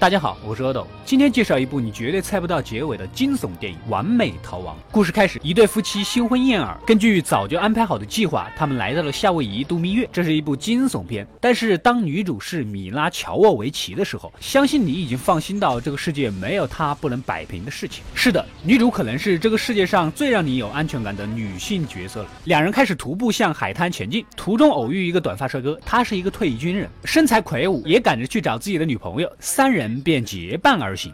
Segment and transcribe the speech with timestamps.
[0.00, 4.74] 大家好，我是阿斗，今天介绍一部你绝对猜不到结尾的惊悚电影《完美逃亡》。
[4.90, 10.08] 故事开始，一对夫妻新婚燕尔，根据早就安排好的计划，他们来到了夏威夷度蜜月。
[10.10, 18.02] 这是一部惊悚片，但是当女主是米拉乔沃维奇的时候，相信你已经放心到这个世界没有她不能摆平的事情。
[18.14, 22.28] 是的，女主可能是这个世界上最让你有安全感的女性角色了。
[22.44, 29.89] 两人开始徒步向海滩前进，途中偶遇一个短发帅哥，他是一个退役军人，身材魁梧，也赶着去找自己的女朋友，三人。
[29.98, 31.10] 便结伴而行。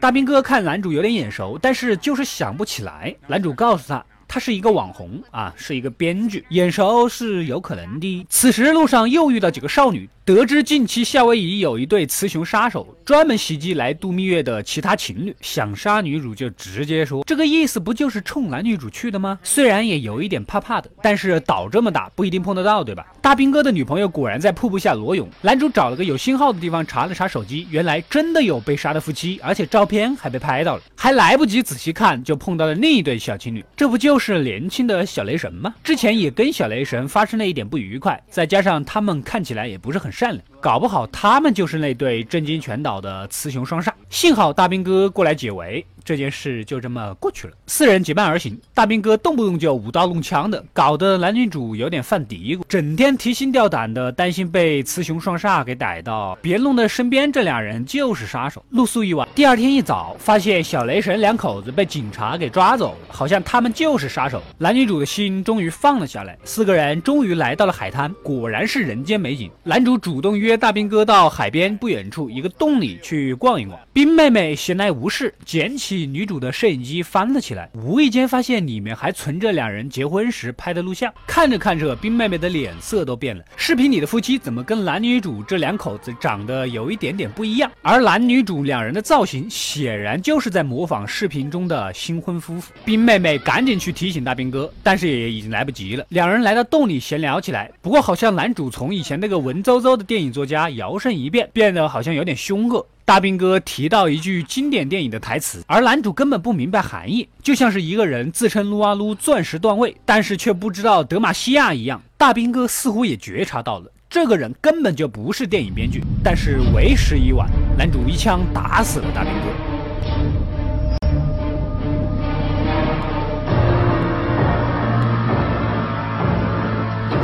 [0.00, 3.14] 大兵哥看男主有点眼熟，但是就是想不起来。
[3.28, 4.04] 男主告诉他。
[4.32, 8.26] 他是一个网红啊，是一个编剧，眼熟是有可能的。
[8.30, 19.38] 此时路上又遇到几个少女，得知近期夏威夷有一对雌雄杀手专门袭击来度蜜月的其他情侣，想杀女主就直接说，这个意思不就是冲男女主去的吗？
[19.42, 23.06] 虽然也有一点怕怕的，但是岛这么大，不一定碰得到，对吧？
[23.20, 34.21] 大兵哥的女朋友果然在瀑布下裸泳，男主找了个有信号的地方查了查手机，原来真的有被杀的夫妻，而且照片还被拍到了，还来不及仔细看，就碰到了另一对小情侣，这不就是？
[34.24, 35.74] 是年轻的小雷神吗？
[35.82, 43.90] 之前也跟小雷神发生了一点不愉快，再加上他们看起来也不是很善良，搞不好他们就是那对震惊全岛的雌雄双煞。
[44.10, 45.84] 幸好大兵哥过来解围。
[46.04, 47.52] 这件事就这么过去了。
[47.66, 58.64] 四人结伴而行，大兵哥动不动就舞刀弄枪的，搞得男女主有点犯嘀咕，整天提心吊胆的，担心被雌雄双煞给逮到，别弄得身边这俩人就是杀手。
[58.70, 64.42] 露宿一晚，第二天一早，发现小雷神两口子被警察给抓走了，好像他们就是杀手。
[64.58, 69.50] 男女主的心终于放了下来，四个人终于来到了海滩，果然是人间美景。
[69.62, 75.91] 男主主动约大兵哥到海边不远处一个洞里去逛一逛，冰妹妹闲来无事，捡起。
[75.96, 81.12] 女主的摄影机翻了起来，无意间发现里面还存着两人结婚时拍的录像。
[81.26, 83.44] 看着看着，冰妹妹的脸色都变了。
[83.56, 87.70] 视频里的夫妻怎么跟男女主这两口子长得有一点点不一样？
[87.82, 92.72] 而男女主两人的造型显然就是在模仿视频中的新婚夫妇。
[92.84, 96.04] 冰妹妹赶紧去提醒大兵哥，但是也已经来不及了。
[96.08, 102.86] 两人来到洞里闲聊起来，不过好像男主从以前那个文绉绉的电影作家摇身一变，变得好像有点凶恶。
[103.12, 112.02] 大兵哥提到一句经典电影的台词，而男主根本不明白含义，就像是一个人自称撸啊撸钻石段位，但是却不知道德玛西亚一样。
[112.16, 117.46] 大兵哥似乎也觉察到了，这个人根本就不是电影编剧，但是为时已晚，
[117.76, 119.71] 男主一枪打死了大兵哥。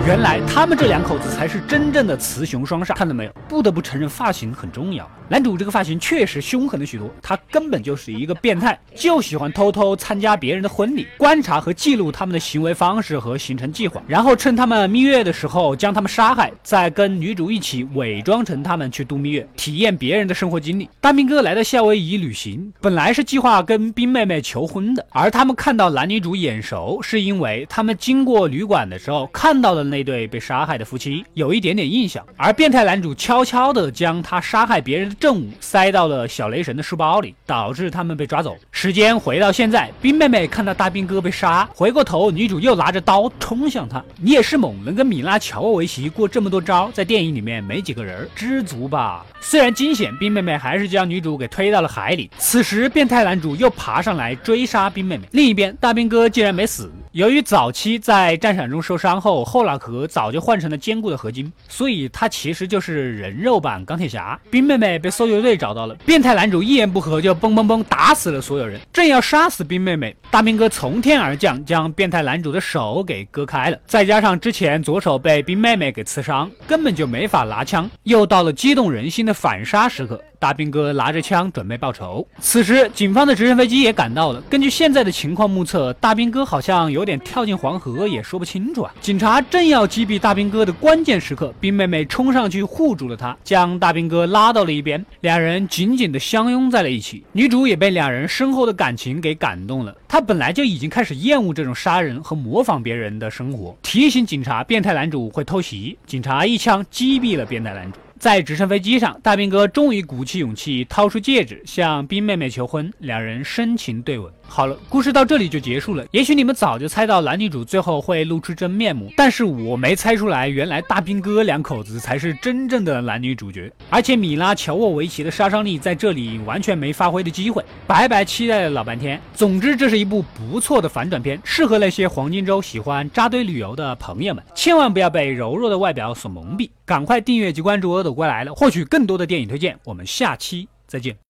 [0.09, 3.33] 原来他们这两口子才是真正的雌雄双煞，看到没有？
[3.47, 5.07] 不得不承认发型很重要。
[5.29, 20.89] 男主这个发型确实凶狠了许多，他根本就是一个变态，就喜欢偷偷参加别人的婚礼，观察和记录他们的行为方式和行程计划，然后趁他们蜜月的时候将他们杀害，再跟女主一起伪装成他们去度蜜月，体验别人的生活经历。
[21.03, 29.98] 大兵哥来到夏威夷旅行，本来是计划跟冰妹妹求婚的，而他们看到男女主眼熟，是因为他们经过旅馆的时候看到的那。
[29.99, 38.57] 那对被杀害的夫妻有一点点印象，而变态男主悄悄地将他杀害别人的证物塞到了小雷神的书包里，导致他们被抓走。
[38.71, 44.01] 时间回到现在，冰妹妹看到大兵哥被杀，回过头，女主又拿着刀冲向他。
[44.21, 49.27] 你也是猛，能跟米拉乔沃维奇过这么多招，在电影里面没几个人，知足吧。
[49.41, 52.31] 虽然惊险，冰妹妹还是将女主给推到了海里。
[52.39, 55.27] 此时，变态男主又爬上来追杀冰妹妹。
[55.33, 56.89] 另一边，大兵哥竟然没死。
[57.13, 64.39] 由于早期在战场中受伤后，后脑壳早就换成了坚固的合金，所以他其实就是人肉版钢铁侠。
[64.51, 68.79] 冰妹妹被搜救队找到了，变态男主一言不合就嘣嘣嘣打死了所有人。
[68.93, 73.79] 正要杀死冰妹妹，大兵哥从天而降，将变态男主的手给割开了。
[73.87, 77.91] 再加上之前左手被冰妹妹给刺伤，根本就没法拿枪。
[78.03, 80.23] 又到了激动人心的反杀时刻。
[80.41, 84.41] 大兵哥拿着枪准备报仇，此时警方的直升飞机也赶到了。
[84.43, 88.95] 根据现在的情况目测，大兵哥好像有点跳进黄河，也说不清楚啊。
[89.01, 97.25] 警察正要击毙大兵哥的关键时刻，兵妹妹冲上去护住了他，将大兵哥拉到了一边，两人紧紧的相拥在了一起。
[97.33, 107.99] 女主也被两人深厚的感情给感动了，她本来就已经开始厌恶这种杀人和模仿别人的生活，提醒警察变态男主会偷袭，警察一枪击毙了变态男主。
[108.19, 114.31] 在直升飞机上，大兵哥终于鼓起勇气掏出戒指向冰妹妹求婚，两人深情对吻。
[114.51, 116.05] 好了，故事到这里就结束了。
[116.11, 123.71] 也许你们早就猜到男女主最后会露出真面目，但是我没猜出来，原来大兵哥两口子才是真正的男女主角。
[123.91, 129.21] 而且米拉乔沃维奇的杀伤力在这里完全没发挥的机会，白白期待了老半天。
[129.35, 139.79] 总之，这是一部不错的反转片，适合那些黄金周喜欢扎堆旅游的朋友们，千万不要被柔弱的外表所蒙蔽，赶快订阅及关注《阿走过来了》，获取更多的电影推荐。
[139.85, 141.19] 我们下期再见。